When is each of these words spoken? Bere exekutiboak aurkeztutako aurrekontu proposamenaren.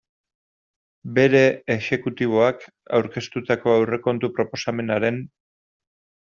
Bere 1.17 1.41
exekutiboak 1.75 2.65
aurkeztutako 3.01 3.75
aurrekontu 3.75 4.33
proposamenaren. 4.41 5.21